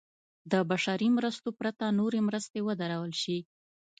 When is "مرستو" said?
1.17-1.49